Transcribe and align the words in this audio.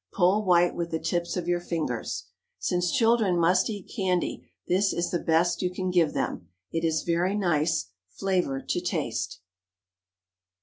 Pull 0.13 0.43
white 0.45 0.73
with 0.73 0.89
the 0.89 0.97
tips 0.97 1.37
of 1.37 1.47
your 1.47 1.59
fingers. 1.59 2.23
Since 2.57 2.91
children 2.91 3.37
must 3.37 3.69
eat 3.69 3.93
candy, 3.95 4.49
this 4.67 4.93
is 4.93 5.11
the 5.11 5.19
best 5.19 5.61
you 5.61 5.69
can 5.71 5.91
give 5.91 6.13
them. 6.13 6.49
It 6.71 6.83
is 6.83 7.03
very 7.03 7.35
nice. 7.35 7.91
Flavor 8.09 8.61
to 8.61 8.81
taste. 8.81 9.41